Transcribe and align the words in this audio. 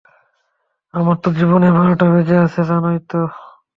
আমার 0.93 1.17
তো 1.23 1.29
জীবনের 1.37 1.71
বারোটা 1.73 2.05
বেজে 2.13 2.37
আছে, 2.45 2.61
জানোই 2.69 2.99
তো? 3.09 3.19